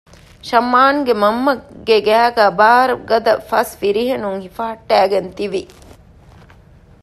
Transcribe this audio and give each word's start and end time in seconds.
ޝަމްއާންގެ 0.47 1.13
މަންމަގެ 1.21 1.97
ގައިގައި 2.07 2.53
ބާރުގަދަ 2.59 3.33
ފަސް 3.49 3.73
ފިރިހެނުން 3.79 4.39
ހިފަހައްޓައިގެން 4.43 5.29
ތިވި 5.37 5.61